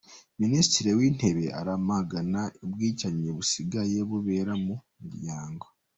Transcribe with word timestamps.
Minisitiri 0.41 0.89
w’Intebe 0.97 1.45
aramagana 1.59 2.41
ubwicanyi 2.65 3.27
busigaye 3.35 3.97
bubera 4.09 4.53
mu 4.65 4.75
miryango 5.01 5.65